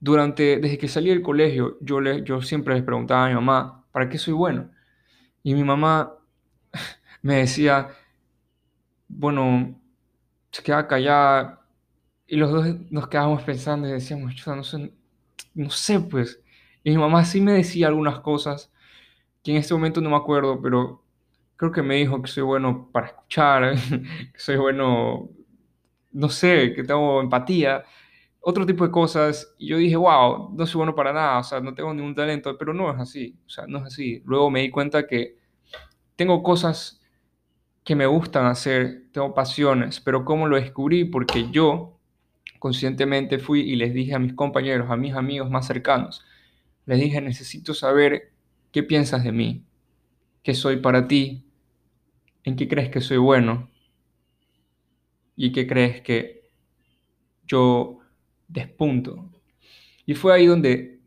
Durante, 0.00 0.58
desde 0.58 0.78
que 0.78 0.88
salí 0.88 1.10
del 1.10 1.22
colegio, 1.22 1.76
yo, 1.82 2.00
le, 2.00 2.22
yo 2.22 2.40
siempre 2.40 2.74
les 2.74 2.82
preguntaba 2.82 3.26
a 3.26 3.28
mi 3.28 3.34
mamá, 3.34 3.84
¿para 3.92 4.08
qué 4.08 4.16
soy 4.16 4.32
bueno? 4.32 4.70
Y 5.42 5.52
mi 5.52 5.64
mamá 5.64 6.14
me 7.20 7.36
decía, 7.36 7.90
bueno, 9.06 9.78
se 10.50 10.62
queda 10.62 10.88
callada, 10.88 11.65
y 12.26 12.36
los 12.36 12.50
dos 12.50 12.66
nos 12.90 13.08
quedábamos 13.08 13.42
pensando 13.42 13.88
y 13.88 13.92
decíamos, 13.92 14.34
no 14.46 14.64
sé, 14.64 14.92
no 15.54 15.70
sé, 15.70 16.00
pues. 16.00 16.40
Y 16.82 16.90
mi 16.90 16.98
mamá 16.98 17.24
sí 17.24 17.40
me 17.40 17.52
decía 17.52 17.88
algunas 17.88 18.20
cosas 18.20 18.72
que 19.42 19.52
en 19.52 19.58
este 19.58 19.74
momento 19.74 20.00
no 20.00 20.10
me 20.10 20.16
acuerdo, 20.16 20.60
pero 20.60 21.04
creo 21.56 21.72
que 21.72 21.82
me 21.82 21.96
dijo 21.96 22.20
que 22.22 22.28
soy 22.28 22.42
bueno 22.42 22.90
para 22.92 23.08
escuchar, 23.08 23.74
que 24.32 24.38
soy 24.38 24.56
bueno, 24.56 25.30
no 26.12 26.28
sé, 26.28 26.72
que 26.74 26.84
tengo 26.84 27.20
empatía, 27.20 27.84
otro 28.40 28.66
tipo 28.66 28.84
de 28.84 28.90
cosas. 28.90 29.54
Y 29.58 29.68
yo 29.68 29.76
dije, 29.78 29.96
wow, 29.96 30.52
no 30.54 30.66
soy 30.66 30.78
bueno 30.78 30.94
para 30.94 31.12
nada, 31.12 31.38
o 31.38 31.44
sea, 31.44 31.60
no 31.60 31.74
tengo 31.74 31.94
ningún 31.94 32.14
talento, 32.14 32.56
pero 32.58 32.74
no 32.74 32.90
es 32.92 33.00
así, 33.00 33.36
o 33.46 33.50
sea, 33.50 33.66
no 33.68 33.78
es 33.78 33.84
así. 33.84 34.22
Luego 34.24 34.50
me 34.50 34.62
di 34.62 34.70
cuenta 34.70 35.06
que 35.06 35.36
tengo 36.16 36.42
cosas 36.42 37.00
que 37.84 37.94
me 37.94 38.06
gustan 38.06 38.46
hacer, 38.46 39.04
tengo 39.12 39.32
pasiones, 39.34 40.00
pero 40.00 40.24
¿cómo 40.24 40.48
lo 40.48 40.56
descubrí? 40.56 41.04
Porque 41.04 41.50
yo 41.50 41.95
conscientemente 42.58 43.38
fui 43.38 43.60
y 43.60 43.76
les 43.76 43.94
dije 43.94 44.14
a 44.14 44.18
mis 44.18 44.34
compañeros, 44.34 44.90
a 44.90 44.96
mis 44.96 45.14
amigos 45.14 45.50
más 45.50 45.66
cercanos, 45.66 46.24
les 46.86 47.00
dije, 47.00 47.20
necesito 47.20 47.74
saber 47.74 48.32
qué 48.72 48.82
piensas 48.82 49.24
de 49.24 49.32
mí, 49.32 49.64
qué 50.42 50.54
soy 50.54 50.78
para 50.78 51.08
ti, 51.08 51.44
en 52.44 52.56
qué 52.56 52.68
crees 52.68 52.90
que 52.90 53.00
soy 53.00 53.18
bueno 53.18 53.68
y 55.34 55.52
qué 55.52 55.66
crees 55.66 56.00
que 56.00 56.50
yo 57.46 57.98
despunto. 58.48 59.30
Y 60.06 60.14
fue 60.14 60.32
ahí 60.32 60.46
donde 60.46 61.00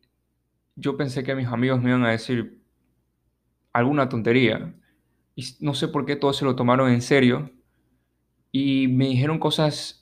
yo 0.76 0.98
pensé 0.98 1.24
que 1.24 1.36
mis 1.36 1.48
amigos 1.48 1.82
me 1.82 1.90
iban 1.90 2.06
a 2.06 2.12
decir 2.12 2.62
alguna 3.74 4.10
tontería. 4.10 4.76
Y 5.36 5.46
no 5.62 5.74
sé 5.74 5.88
por 5.88 6.06
qué 6.06 6.16
todos 6.16 6.38
se 6.38 6.46
lo 6.46 6.56
tomaron 6.56 6.92
en 6.92 7.02
serio. 7.02 7.52
Y 8.52 8.88
me 8.88 9.08
dijeron 9.08 9.40
cosas 9.40 9.99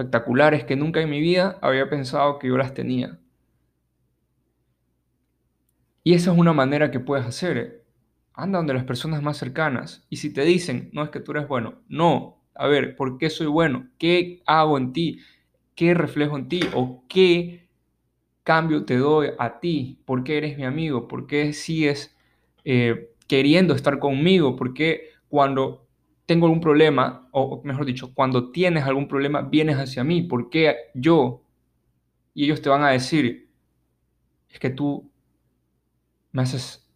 espectaculares 0.00 0.64
que 0.64 0.76
nunca 0.76 1.00
en 1.00 1.10
mi 1.10 1.20
vida 1.20 1.58
había 1.60 1.90
pensado 1.90 2.38
que 2.38 2.48
yo 2.48 2.56
las 2.56 2.72
tenía. 2.72 3.18
Y 6.02 6.14
esa 6.14 6.32
es 6.32 6.38
una 6.38 6.52
manera 6.52 6.90
que 6.90 7.00
puedes 7.00 7.26
hacer. 7.26 7.84
Anda 8.32 8.58
donde 8.58 8.74
las 8.74 8.84
personas 8.84 9.22
más 9.22 9.36
cercanas. 9.36 10.06
Y 10.08 10.16
si 10.16 10.32
te 10.32 10.42
dicen, 10.44 10.88
no 10.92 11.02
es 11.02 11.10
que 11.10 11.20
tú 11.20 11.32
eres 11.32 11.46
bueno, 11.46 11.82
no. 11.88 12.42
A 12.54 12.66
ver, 12.66 12.96
¿por 12.96 13.18
qué 13.18 13.28
soy 13.28 13.46
bueno? 13.46 13.88
¿Qué 13.98 14.42
hago 14.46 14.78
en 14.78 14.92
ti? 14.92 15.20
¿Qué 15.74 15.94
reflejo 15.94 16.38
en 16.38 16.48
ti? 16.48 16.60
¿O 16.74 17.04
qué 17.08 17.68
cambio 18.42 18.84
te 18.84 18.96
doy 18.96 19.28
a 19.38 19.60
ti? 19.60 20.00
¿Por 20.06 20.24
qué 20.24 20.38
eres 20.38 20.56
mi 20.56 20.64
amigo? 20.64 21.06
¿Por 21.08 21.26
qué 21.26 21.52
sigues 21.52 22.16
eh, 22.64 23.12
queriendo 23.28 23.74
estar 23.74 23.98
conmigo? 23.98 24.56
¿Por 24.56 24.72
qué 24.72 25.10
cuando 25.28 25.79
tengo 26.30 26.46
algún 26.46 26.60
problema, 26.60 27.28
o 27.32 27.60
mejor 27.64 27.84
dicho, 27.84 28.14
cuando 28.14 28.52
tienes 28.52 28.84
algún 28.84 29.08
problema, 29.08 29.42
vienes 29.42 29.78
hacia 29.78 30.04
mí. 30.04 30.22
¿Por 30.22 30.48
qué 30.48 30.76
yo? 30.94 31.42
Y 32.34 32.44
ellos 32.44 32.62
te 32.62 32.68
van 32.68 32.84
a 32.84 32.90
decir, 32.90 33.50
es 34.48 34.60
que 34.60 34.70
tú 34.70 35.10
me 36.30 36.42
haces, 36.42 36.88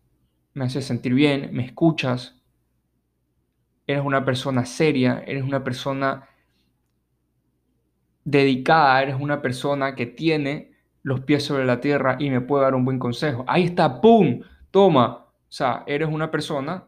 me 0.53 0.67
haces 0.67 0.85
sentir 0.85 1.15
bien, 1.15 1.51
me 1.53 1.65
escuchas, 1.65 2.41
eres 3.89 4.05
una 4.05 4.25
persona 4.25 4.65
seria, 4.67 5.25
eres 5.27 5.43
una 5.43 5.65
persona 5.65 6.29
dedicada, 8.23 9.03
eres 9.03 9.17
una 9.19 9.43
persona 9.43 9.97
que 9.97 10.07
tiene 10.07 10.77
los 11.03 11.23
pies 11.23 11.43
sobre 11.43 11.65
la 11.65 11.81
tierra 11.81 12.19
y 12.21 12.31
me 12.31 12.41
puede 12.41 12.63
dar 12.63 12.77
un 12.77 12.85
buen 12.85 13.01
consejo. 13.01 13.45
Ahí 13.49 13.65
está, 13.65 14.01
¡pum! 14.01 14.43
Toma. 14.71 15.27
O 15.27 15.53
sea, 15.57 15.83
eres 15.89 16.09
una 16.09 16.31
persona 16.31 16.85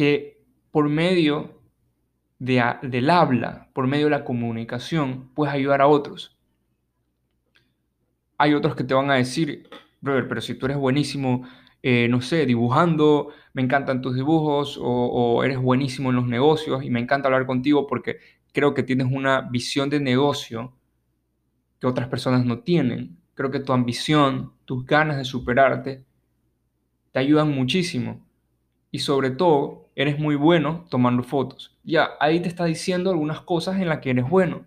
que 0.00 0.42
por 0.70 0.88
medio 0.88 1.60
de, 2.38 2.64
del 2.80 3.10
habla, 3.10 3.68
por 3.74 3.86
medio 3.86 4.06
de 4.06 4.12
la 4.12 4.24
comunicación, 4.24 5.28
puedes 5.34 5.54
ayudar 5.54 5.82
a 5.82 5.88
otros. 5.88 6.38
Hay 8.38 8.54
otros 8.54 8.74
que 8.74 8.84
te 8.84 8.94
van 8.94 9.10
a 9.10 9.16
decir, 9.16 9.68
brother, 10.00 10.26
pero 10.26 10.40
si 10.40 10.54
tú 10.54 10.64
eres 10.64 10.78
buenísimo, 10.78 11.46
eh, 11.82 12.08
no 12.08 12.22
sé, 12.22 12.46
dibujando, 12.46 13.28
me 13.52 13.60
encantan 13.60 14.00
tus 14.00 14.14
dibujos, 14.14 14.78
o, 14.78 14.84
o 14.84 15.44
eres 15.44 15.58
buenísimo 15.58 16.08
en 16.08 16.16
los 16.16 16.26
negocios 16.26 16.82
y 16.82 16.88
me 16.88 17.00
encanta 17.00 17.28
hablar 17.28 17.44
contigo 17.44 17.86
porque 17.86 18.20
creo 18.54 18.72
que 18.72 18.82
tienes 18.82 19.08
una 19.12 19.42
visión 19.42 19.90
de 19.90 20.00
negocio 20.00 20.72
que 21.78 21.86
otras 21.86 22.08
personas 22.08 22.46
no 22.46 22.60
tienen. 22.60 23.18
Creo 23.34 23.50
que 23.50 23.60
tu 23.60 23.74
ambición, 23.74 24.54
tus 24.64 24.86
ganas 24.86 25.18
de 25.18 25.26
superarte, 25.26 26.06
te 27.12 27.18
ayudan 27.18 27.50
muchísimo. 27.50 28.29
Y 28.90 29.00
sobre 29.00 29.30
todo, 29.30 29.90
eres 29.94 30.18
muy 30.18 30.34
bueno 30.34 30.86
tomando 30.88 31.22
fotos. 31.22 31.76
Ya, 31.84 32.10
ahí 32.20 32.40
te 32.40 32.48
está 32.48 32.64
diciendo 32.64 33.10
algunas 33.10 33.40
cosas 33.42 33.80
en 33.80 33.88
las 33.88 33.98
que 33.98 34.10
eres 34.10 34.28
bueno. 34.28 34.64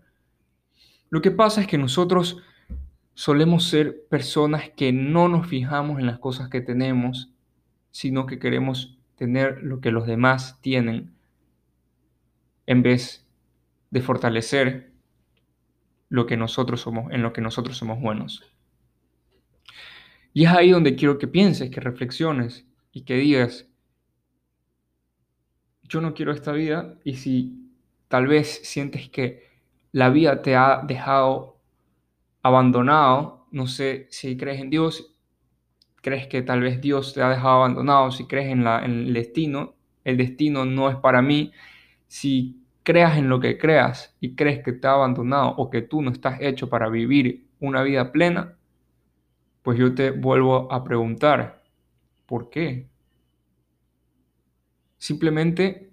Lo 1.10 1.22
que 1.22 1.32
pasa 1.32 1.62
es 1.62 1.68
que 1.68 1.78
nosotros 1.78 2.42
solemos 3.14 3.66
ser 3.66 4.08
personas 4.10 4.70
que 4.76 4.92
no 4.92 5.28
nos 5.28 5.48
fijamos 5.48 6.00
en 6.00 6.08
las 6.08 6.20
cosas 6.20 6.50
que 6.50 6.62
tenemos, 6.62 7.32
sino 7.92 8.26
que 8.26 8.40
queremos 8.40 8.98
tener 9.16 9.62
lo 9.64 9.80
que 9.80 9.92
los 9.92 10.08
demás 10.08 10.60
tienen, 10.62 11.14
en 12.66 12.82
vez 12.82 13.28
de 13.92 14.02
fortalecer 14.02 14.92
lo 16.10 16.26
que 16.26 16.38
nosotros 16.38 16.82
somos, 16.82 17.12
en 17.12 17.22
lo 17.22 17.34
que 17.34 17.42
nosotros 17.42 17.78
somos 17.78 18.00
buenos. 18.00 18.44
Y 20.34 20.46
es 20.46 20.52
ahí 20.52 20.72
donde 20.72 20.96
quiero 20.96 21.20
que 21.20 21.28
pienses, 21.28 21.70
que 21.70 21.80
reflexiones 21.80 22.66
y 22.92 23.02
que 23.02 23.16
digas, 23.16 23.68
yo 25.94 26.02
no 26.02 26.16
quiero 26.16 26.32
esta 26.32 26.52
vida 26.52 26.96
y 27.04 27.18
si 27.18 27.70
tal 28.08 28.26
vez 28.26 28.62
sientes 28.64 29.10
que 29.10 29.44
la 29.92 30.10
vida 30.10 30.42
te 30.42 30.56
ha 30.56 30.82
dejado 30.84 31.60
abandonado, 32.42 33.46
no 33.52 33.68
sé 33.68 34.08
si 34.10 34.36
crees 34.36 34.60
en 34.60 34.72
Dios, 34.72 35.16
crees 36.02 36.26
que 36.26 36.42
tal 36.42 36.62
vez 36.62 36.82
Dios 36.82 37.14
te 37.14 37.22
ha 37.22 37.30
dejado 37.30 37.58
abandonado, 37.58 38.10
si 38.10 38.26
crees 38.26 38.52
en, 38.52 38.66
en 38.66 38.92
el 39.08 39.14
destino, 39.14 39.76
el 40.04 40.18
destino 40.18 40.66
no 40.66 40.90
es 40.90 40.96
para 40.96 41.22
mí, 41.22 41.52
si 42.08 42.66
creas 42.82 43.16
en 43.18 43.30
lo 43.30 43.40
que 43.40 43.60
creas 43.60 44.18
y 44.20 44.36
crees 44.36 44.64
que 44.64 44.74
te 44.74 44.88
ha 44.88 44.94
abandonado 44.94 45.50
o 45.58 45.70
que 45.70 45.84
tú 45.84 46.02
no 46.02 46.10
estás 46.10 46.42
hecho 46.42 46.70
para 46.70 46.90
vivir 46.90 47.50
una 47.60 47.84
vida 47.84 48.12
plena, 48.12 48.58
pues 49.62 49.78
yo 49.78 49.94
te 49.94 50.10
vuelvo 50.10 50.72
a 50.74 50.84
preguntar, 50.84 51.64
¿por 52.26 52.50
qué? 52.50 52.93
Simplemente 55.04 55.92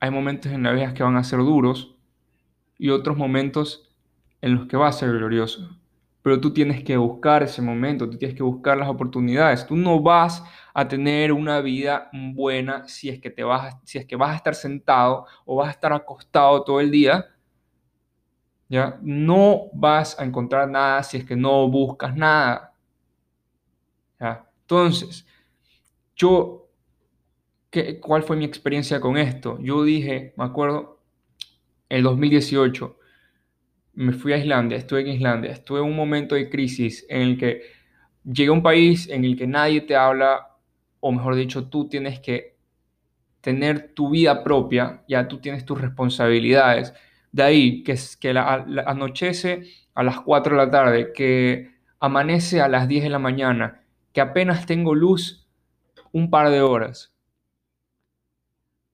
hay 0.00 0.10
momentos 0.10 0.50
en 0.50 0.62
la 0.62 0.72
vida 0.72 0.94
que 0.94 1.02
van 1.02 1.18
a 1.18 1.22
ser 1.22 1.40
duros 1.40 1.98
y 2.78 2.88
otros 2.88 3.14
momentos 3.14 3.94
en 4.40 4.54
los 4.54 4.66
que 4.68 4.78
va 4.78 4.88
a 4.88 4.92
ser 4.92 5.12
glorioso. 5.12 5.68
Pero 6.22 6.40
tú 6.40 6.50
tienes 6.50 6.82
que 6.82 6.96
buscar 6.96 7.42
ese 7.42 7.60
momento, 7.60 8.08
tú 8.08 8.16
tienes 8.16 8.34
que 8.34 8.42
buscar 8.42 8.78
las 8.78 8.88
oportunidades. 8.88 9.66
Tú 9.66 9.76
no 9.76 10.00
vas 10.00 10.42
a 10.72 10.88
tener 10.88 11.30
una 11.30 11.60
vida 11.60 12.08
buena 12.32 12.88
si 12.88 13.10
es 13.10 13.20
que 13.20 13.28
te 13.28 13.44
vas, 13.44 13.76
si 13.84 13.98
es 13.98 14.06
que 14.06 14.16
vas 14.16 14.30
a 14.30 14.36
estar 14.36 14.54
sentado 14.54 15.26
o 15.44 15.56
vas 15.56 15.68
a 15.68 15.72
estar 15.72 15.92
acostado 15.92 16.64
todo 16.64 16.80
el 16.80 16.90
día. 16.90 17.26
¿Ya? 18.66 18.98
No 19.02 19.64
vas 19.74 20.18
a 20.18 20.24
encontrar 20.24 20.70
nada 20.70 21.02
si 21.02 21.18
es 21.18 21.26
que 21.26 21.36
no 21.36 21.68
buscas 21.68 22.16
nada. 22.16 22.72
Entonces, 24.18 25.26
yo, 26.16 26.61
¿qué, 27.72 27.98
¿cuál 27.98 28.22
fue 28.22 28.36
mi 28.36 28.44
experiencia 28.44 29.00
con 29.00 29.16
esto? 29.16 29.58
Yo 29.60 29.82
dije, 29.82 30.34
me 30.36 30.44
acuerdo, 30.44 31.00
el 31.88 32.04
2018, 32.04 32.98
me 33.94 34.12
fui 34.12 34.32
a 34.32 34.36
Islandia, 34.36 34.78
estuve 34.78 35.00
en 35.00 35.08
Islandia, 35.08 35.50
estuve 35.50 35.80
en 35.80 35.86
un 35.86 35.96
momento 35.96 36.34
de 36.36 36.48
crisis 36.48 37.04
en 37.08 37.22
el 37.22 37.38
que 37.38 37.62
llegué 38.24 38.50
a 38.50 38.52
un 38.52 38.62
país 38.62 39.08
en 39.08 39.24
el 39.24 39.36
que 39.36 39.46
nadie 39.46 39.80
te 39.80 39.96
habla, 39.96 40.48
o 41.00 41.12
mejor 41.12 41.34
dicho, 41.34 41.68
tú 41.68 41.88
tienes 41.88 42.20
que 42.20 42.56
tener 43.40 43.94
tu 43.94 44.10
vida 44.10 44.44
propia, 44.44 45.02
ya 45.08 45.26
tú 45.26 45.38
tienes 45.38 45.64
tus 45.64 45.80
responsabilidades. 45.80 46.94
De 47.32 47.42
ahí 47.42 47.82
que, 47.82 47.98
que 48.20 48.34
la, 48.34 48.66
anochece 48.86 49.64
a 49.94 50.02
las 50.02 50.20
4 50.20 50.56
de 50.56 50.64
la 50.64 50.70
tarde, 50.70 51.12
que 51.12 51.72
amanece 51.98 52.60
a 52.60 52.68
las 52.68 52.86
10 52.86 53.04
de 53.04 53.10
la 53.10 53.18
mañana, 53.18 53.82
que 54.12 54.20
apenas 54.20 54.66
tengo 54.66 54.94
luz 54.94 55.48
un 56.12 56.30
par 56.30 56.50
de 56.50 56.60
horas, 56.60 57.11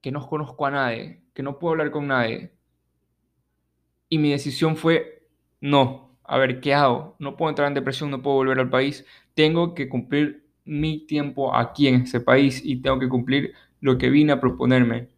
que 0.09 0.13
no 0.13 0.27
conozco 0.27 0.65
a 0.65 0.71
nadie, 0.71 1.21
que 1.35 1.43
no 1.43 1.59
puedo 1.59 1.73
hablar 1.73 1.91
con 1.91 2.07
nadie, 2.07 2.51
y 4.09 4.17
mi 4.17 4.31
decisión 4.31 4.75
fue, 4.75 5.29
no, 5.61 6.17
a 6.25 6.39
ver, 6.39 6.63
¿qué 6.63 6.73
hago? 6.73 7.15
No 7.19 7.37
puedo 7.37 7.51
entrar 7.51 7.69
en 7.69 7.75
depresión, 7.75 8.11
no 8.11 8.23
puedo 8.23 8.37
volver 8.37 8.59
al 8.59 8.71
país, 8.71 9.05
tengo 9.35 9.75
que 9.75 9.91
cumplir 9.91 10.47
mi 10.65 11.07
tiempo 11.07 11.55
aquí 11.55 11.89
en 11.89 11.97
ese 12.05 12.21
país 12.21 12.63
y 12.65 12.81
tengo 12.81 12.99
que 12.99 13.11
cumplir 13.11 13.53
lo 13.83 13.99
que 13.99 14.09
vine 14.09 14.33
a 14.33 14.41
proponerme, 14.41 15.09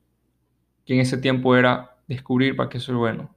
que 0.84 0.94
en 0.94 1.00
ese 1.00 1.18
tiempo 1.18 1.54
era 1.54 1.96
descubrir 2.08 2.56
para 2.56 2.68
qué 2.68 2.80
soy 2.80 2.96
bueno. 2.96 3.32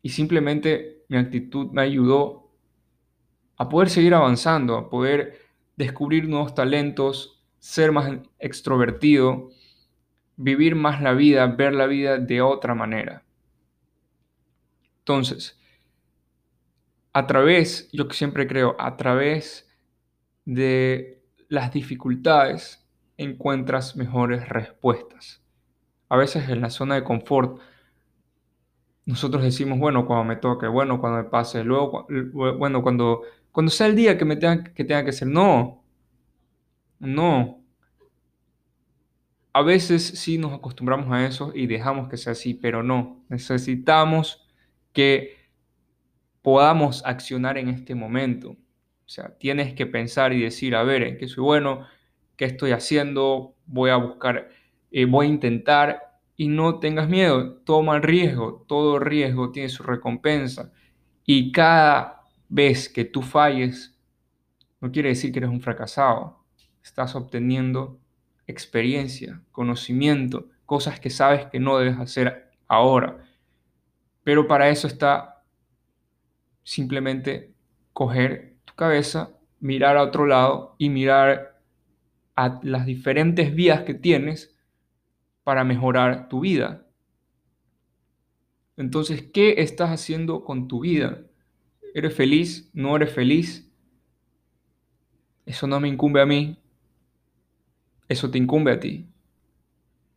Y 0.00 0.08
simplemente 0.08 1.04
mi 1.08 1.18
actitud 1.18 1.70
me 1.70 1.82
ayudó 1.82 2.50
a 3.58 3.68
poder 3.68 3.90
seguir 3.90 4.14
avanzando, 4.14 4.78
a 4.78 4.88
poder 4.88 5.38
descubrir 5.76 6.26
nuevos 6.30 6.54
talentos, 6.54 7.39
ser 7.60 7.92
más 7.92 8.18
extrovertido, 8.40 9.50
vivir 10.36 10.74
más 10.74 11.00
la 11.00 11.12
vida, 11.12 11.46
ver 11.46 11.74
la 11.74 11.86
vida 11.86 12.18
de 12.18 12.42
otra 12.42 12.74
manera. 12.74 13.22
Entonces, 14.98 15.60
a 17.12 17.26
través, 17.26 17.88
yo 17.92 18.08
siempre 18.10 18.46
creo, 18.48 18.74
a 18.78 18.96
través 18.96 19.70
de 20.44 21.22
las 21.48 21.72
dificultades 21.72 22.84
encuentras 23.16 23.96
mejores 23.96 24.48
respuestas. 24.48 25.42
A 26.08 26.16
veces 26.16 26.48
en 26.48 26.60
la 26.60 26.70
zona 26.70 26.96
de 26.96 27.04
confort 27.04 27.60
nosotros 29.04 29.42
decimos, 29.42 29.78
bueno, 29.78 30.06
cuando 30.06 30.24
me 30.24 30.36
toque, 30.36 30.66
bueno, 30.68 31.00
cuando 31.00 31.22
me 31.22 31.28
pase, 31.28 31.64
luego, 31.64 32.06
bueno, 32.32 32.82
cuando, 32.82 33.22
cuando 33.50 33.70
sea 33.70 33.88
el 33.88 33.96
día 33.96 34.16
que 34.16 34.24
me 34.24 34.36
tenga 34.36 34.64
que, 34.64 34.84
tenga 34.84 35.04
que 35.04 35.12
ser. 35.12 35.28
No, 35.28 35.79
no. 37.00 37.64
A 39.52 39.62
veces 39.62 40.06
sí 40.06 40.38
nos 40.38 40.52
acostumbramos 40.52 41.10
a 41.10 41.26
eso 41.26 41.52
y 41.54 41.66
dejamos 41.66 42.08
que 42.08 42.16
sea 42.16 42.32
así, 42.32 42.54
pero 42.54 42.82
no. 42.84 43.24
Necesitamos 43.28 44.46
que 44.92 45.36
podamos 46.42 47.04
accionar 47.04 47.58
en 47.58 47.68
este 47.68 47.94
momento. 47.94 48.50
O 48.50 49.08
sea, 49.12 49.36
tienes 49.38 49.74
que 49.74 49.86
pensar 49.86 50.32
y 50.32 50.40
decir, 50.40 50.76
a 50.76 50.84
ver, 50.84 51.02
¿en 51.02 51.18
qué 51.18 51.26
soy 51.26 51.42
bueno? 51.42 51.86
¿Qué 52.36 52.44
estoy 52.44 52.70
haciendo? 52.70 53.56
Voy 53.66 53.90
a 53.90 53.96
buscar, 53.96 54.50
eh, 54.92 55.04
voy 55.04 55.26
a 55.26 55.30
intentar 55.30 56.10
y 56.36 56.48
no 56.48 56.78
tengas 56.78 57.08
miedo, 57.08 57.56
toma 57.64 57.96
el 57.96 58.02
riesgo, 58.02 58.64
todo 58.66 58.98
riesgo 58.98 59.50
tiene 59.50 59.68
su 59.68 59.82
recompensa 59.82 60.72
y 61.26 61.52
cada 61.52 62.22
vez 62.48 62.88
que 62.88 63.04
tú 63.04 63.20
falles, 63.20 63.94
no 64.80 64.90
quiere 64.90 65.10
decir 65.10 65.32
que 65.32 65.40
eres 65.40 65.50
un 65.50 65.60
fracasado, 65.60 66.39
estás 66.90 67.14
obteniendo 67.14 67.98
experiencia, 68.46 69.42
conocimiento, 69.50 70.48
cosas 70.66 71.00
que 71.00 71.10
sabes 71.10 71.46
que 71.46 71.60
no 71.60 71.78
debes 71.78 71.98
hacer 71.98 72.50
ahora 72.68 73.24
pero 74.22 74.46
para 74.46 74.68
eso 74.68 74.86
está 74.86 75.42
simplemente 76.62 77.52
coger 77.92 78.58
tu 78.64 78.74
cabeza, 78.74 79.36
mirar 79.58 79.96
a 79.96 80.02
otro 80.02 80.26
lado 80.26 80.76
y 80.78 80.88
mirar 80.88 81.60
a 82.36 82.60
las 82.62 82.86
diferentes 82.86 83.54
vías 83.54 83.82
que 83.82 83.94
tienes 83.94 84.56
para 85.42 85.64
mejorar 85.64 86.28
tu 86.28 86.40
vida. 86.40 86.86
Entonces, 88.76 89.22
¿qué 89.22 89.56
estás 89.58 89.90
haciendo 89.90 90.44
con 90.44 90.68
tu 90.68 90.80
vida? 90.80 91.22
¿Eres 91.92 92.14
feliz? 92.14 92.70
¿No 92.72 92.96
eres 92.96 93.12
feliz? 93.12 93.70
Eso 95.44 95.66
no 95.66 95.80
me 95.80 95.88
incumbe 95.88 96.20
a 96.20 96.26
mí. 96.26 96.59
Eso 98.10 98.28
te 98.28 98.38
incumbe 98.38 98.72
a 98.72 98.80
ti. 98.80 99.08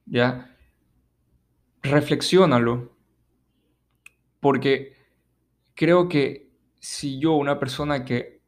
¿Ya? 0.07 0.57
Reflexiónalo 1.83 2.97
porque 4.39 4.97
creo 5.75 6.09
que 6.09 6.51
si 6.79 7.19
yo, 7.19 7.33
una 7.33 7.59
persona 7.59 8.03
que 8.03 8.41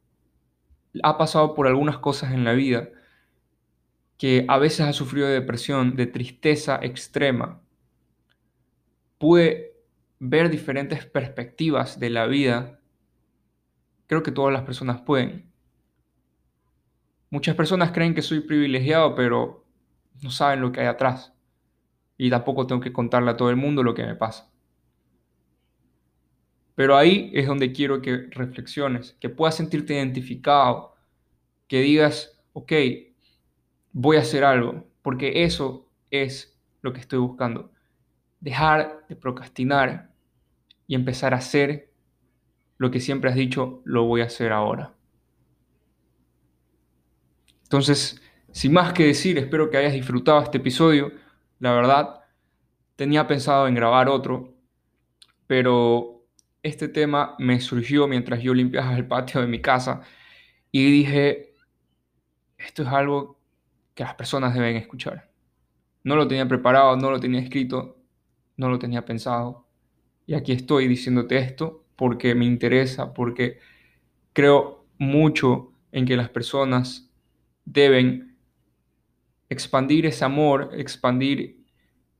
ha 1.00 1.16
pasado 1.16 1.54
por 1.54 1.68
algunas 1.68 1.98
cosas 1.98 2.32
en 2.32 2.42
la 2.42 2.54
vida, 2.54 2.90
que 4.18 4.44
a 4.48 4.58
veces 4.58 4.80
ha 4.80 4.92
sufrido 4.92 5.28
de 5.28 5.34
depresión, 5.34 5.94
de 5.94 6.06
tristeza 6.06 6.80
extrema, 6.82 7.62
pude 9.18 9.76
ver 10.18 10.50
diferentes 10.50 11.06
perspectivas 11.06 12.00
de 12.00 12.10
la 12.10 12.26
vida, 12.26 12.80
creo 14.08 14.24
que 14.24 14.32
todas 14.32 14.52
las 14.52 14.62
personas 14.62 15.02
pueden. 15.02 15.55
Muchas 17.36 17.54
personas 17.54 17.92
creen 17.92 18.14
que 18.14 18.22
soy 18.22 18.40
privilegiado, 18.40 19.14
pero 19.14 19.66
no 20.22 20.30
saben 20.30 20.62
lo 20.62 20.72
que 20.72 20.80
hay 20.80 20.86
atrás. 20.86 21.34
Y 22.16 22.30
tampoco 22.30 22.66
tengo 22.66 22.80
que 22.80 22.94
contarle 22.94 23.30
a 23.30 23.36
todo 23.36 23.50
el 23.50 23.56
mundo 23.56 23.82
lo 23.82 23.92
que 23.92 24.06
me 24.06 24.14
pasa. 24.14 24.50
Pero 26.74 26.96
ahí 26.96 27.30
es 27.34 27.46
donde 27.46 27.72
quiero 27.72 28.00
que 28.00 28.28
reflexiones, 28.30 29.18
que 29.20 29.28
puedas 29.28 29.54
sentirte 29.54 29.92
identificado, 29.92 30.94
que 31.68 31.82
digas, 31.82 32.42
ok, 32.54 32.72
voy 33.92 34.16
a 34.16 34.20
hacer 34.20 34.42
algo, 34.42 34.86
porque 35.02 35.44
eso 35.44 35.90
es 36.10 36.58
lo 36.80 36.94
que 36.94 37.00
estoy 37.00 37.18
buscando. 37.18 37.70
Dejar 38.40 39.04
de 39.10 39.16
procrastinar 39.16 40.10
y 40.86 40.94
empezar 40.94 41.34
a 41.34 41.36
hacer 41.36 41.92
lo 42.78 42.90
que 42.90 43.00
siempre 43.00 43.28
has 43.28 43.36
dicho, 43.36 43.82
lo 43.84 44.04
voy 44.04 44.22
a 44.22 44.24
hacer 44.24 44.52
ahora. 44.52 44.95
Entonces, 47.66 48.22
sin 48.52 48.72
más 48.72 48.92
que 48.92 49.06
decir, 49.06 49.38
espero 49.38 49.70
que 49.70 49.76
hayas 49.76 49.92
disfrutado 49.92 50.40
este 50.40 50.58
episodio. 50.58 51.12
La 51.58 51.72
verdad, 51.72 52.20
tenía 52.94 53.26
pensado 53.26 53.66
en 53.66 53.74
grabar 53.74 54.08
otro, 54.08 54.54
pero 55.48 56.24
este 56.62 56.88
tema 56.88 57.34
me 57.40 57.60
surgió 57.60 58.06
mientras 58.06 58.40
yo 58.40 58.54
limpiaba 58.54 58.96
el 58.96 59.08
patio 59.08 59.40
de 59.40 59.48
mi 59.48 59.60
casa 59.60 60.02
y 60.70 60.90
dije, 60.92 61.54
esto 62.56 62.82
es 62.82 62.88
algo 62.88 63.40
que 63.94 64.04
las 64.04 64.14
personas 64.14 64.54
deben 64.54 64.76
escuchar. 64.76 65.28
No 66.04 66.14
lo 66.14 66.28
tenía 66.28 66.46
preparado, 66.46 66.96
no 66.96 67.10
lo 67.10 67.18
tenía 67.18 67.40
escrito, 67.40 67.98
no 68.56 68.68
lo 68.68 68.78
tenía 68.78 69.04
pensado. 69.04 69.66
Y 70.24 70.34
aquí 70.34 70.52
estoy 70.52 70.86
diciéndote 70.86 71.38
esto 71.38 71.84
porque 71.96 72.36
me 72.36 72.44
interesa, 72.44 73.12
porque 73.12 73.58
creo 74.32 74.86
mucho 74.98 75.72
en 75.90 76.06
que 76.06 76.16
las 76.16 76.28
personas 76.28 77.05
deben 77.66 78.38
expandir 79.50 80.06
ese 80.06 80.24
amor, 80.24 80.70
expandir 80.72 81.66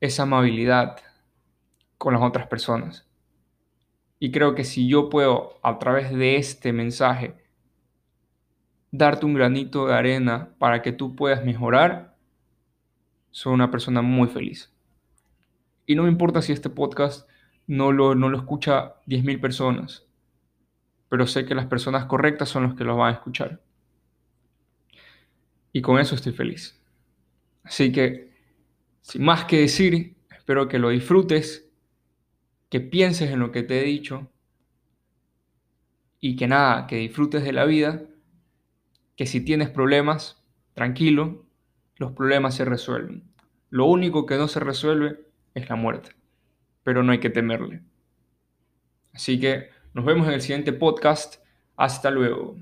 esa 0.00 0.24
amabilidad 0.24 0.98
con 1.96 2.12
las 2.12 2.22
otras 2.22 2.46
personas. 2.46 3.06
Y 4.18 4.30
creo 4.30 4.54
que 4.54 4.64
si 4.64 4.88
yo 4.88 5.08
puedo, 5.08 5.58
a 5.62 5.78
través 5.78 6.10
de 6.10 6.36
este 6.36 6.72
mensaje, 6.72 7.34
darte 8.90 9.26
un 9.26 9.34
granito 9.34 9.86
de 9.86 9.94
arena 9.94 10.54
para 10.58 10.82
que 10.82 10.92
tú 10.92 11.16
puedas 11.16 11.44
mejorar, 11.44 12.16
soy 13.30 13.52
una 13.54 13.70
persona 13.70 14.02
muy 14.02 14.28
feliz. 14.28 14.72
Y 15.86 15.94
no 15.94 16.02
me 16.02 16.08
importa 16.08 16.42
si 16.42 16.52
este 16.52 16.70
podcast 16.70 17.28
no 17.66 17.92
lo, 17.92 18.14
no 18.14 18.28
lo 18.28 18.38
escucha 18.38 18.94
10.000 19.06 19.40
personas, 19.40 20.06
pero 21.08 21.26
sé 21.26 21.44
que 21.44 21.54
las 21.54 21.66
personas 21.66 22.06
correctas 22.06 22.48
son 22.48 22.64
las 22.64 22.74
que 22.74 22.84
lo 22.84 22.96
van 22.96 23.12
a 23.12 23.16
escuchar. 23.16 23.60
Y 25.76 25.82
con 25.82 25.98
eso 26.00 26.14
estoy 26.14 26.32
feliz. 26.32 26.80
Así 27.62 27.92
que, 27.92 28.30
sin 29.02 29.22
más 29.22 29.44
que 29.44 29.60
decir, 29.60 30.16
espero 30.34 30.68
que 30.68 30.78
lo 30.78 30.88
disfrutes, 30.88 31.70
que 32.70 32.80
pienses 32.80 33.30
en 33.30 33.40
lo 33.40 33.52
que 33.52 33.62
te 33.62 33.78
he 33.78 33.84
dicho 33.84 34.26
y 36.18 36.34
que 36.34 36.48
nada, 36.48 36.86
que 36.86 36.96
disfrutes 36.96 37.44
de 37.44 37.52
la 37.52 37.66
vida, 37.66 38.06
que 39.16 39.26
si 39.26 39.42
tienes 39.42 39.68
problemas, 39.68 40.42
tranquilo, 40.72 41.44
los 41.96 42.12
problemas 42.12 42.54
se 42.54 42.64
resuelven. 42.64 43.24
Lo 43.68 43.84
único 43.84 44.24
que 44.24 44.38
no 44.38 44.48
se 44.48 44.60
resuelve 44.60 45.26
es 45.52 45.68
la 45.68 45.76
muerte, 45.76 46.12
pero 46.84 47.02
no 47.02 47.12
hay 47.12 47.20
que 47.20 47.28
temerle. 47.28 47.82
Así 49.12 49.38
que 49.38 49.68
nos 49.92 50.06
vemos 50.06 50.26
en 50.26 50.32
el 50.32 50.40
siguiente 50.40 50.72
podcast. 50.72 51.44
Hasta 51.76 52.10
luego. 52.10 52.56